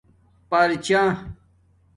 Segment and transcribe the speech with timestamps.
[0.49, 1.01] پرچہ